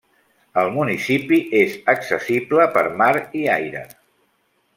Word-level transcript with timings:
El 0.61 0.69
municipi 0.77 1.39
és 1.59 1.75
accessible 1.93 2.67
per 2.79 2.85
mar 3.03 3.11
i 3.43 3.45
aire. 3.59 3.87